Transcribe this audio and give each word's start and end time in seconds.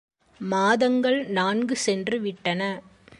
மாதங்கள் 0.41 1.27
நான்கு 1.29 1.75
சென்றுவிட்டன! 1.85 2.61